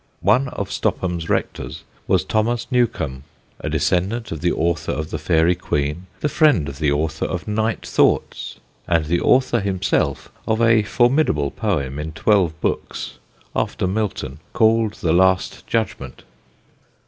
One 0.23 0.47
of 0.47 0.71
Stopham's 0.71 1.29
rectors 1.29 1.83
was 2.07 2.25
Thomas 2.25 2.65
Newcombe, 2.71 3.23
a 3.59 3.69
descendant 3.69 4.31
of 4.31 4.41
the 4.41 4.51
author 4.51 4.91
of 4.91 5.11
The 5.11 5.19
Faerie 5.19 5.53
Queene, 5.53 6.07
the 6.21 6.27
friend 6.27 6.67
of 6.67 6.79
the 6.79 6.91
author 6.91 7.25
of 7.27 7.47
Night 7.47 7.85
Thoughts, 7.85 8.55
and 8.87 9.05
the 9.05 9.21
author 9.21 9.59
himself 9.59 10.31
of 10.47 10.59
a 10.59 10.81
formidable 10.81 11.51
poem 11.51 11.99
in 11.99 12.13
twelve 12.13 12.59
books, 12.61 13.19
after 13.55 13.85
Milton, 13.85 14.39
called 14.53 14.93
The 14.93 15.13
Last 15.13 15.67
Judgment. 15.67 16.23